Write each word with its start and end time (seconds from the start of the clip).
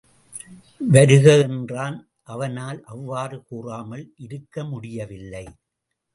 வருக 0.81 1.25
என்றான் 1.37 1.97
அவனால் 2.23 2.79
அவ்வாறு 2.83 3.37
கூறாமல் 3.43 4.13
இருக்க 4.17 4.63
முடியவில்லை. 4.63 5.45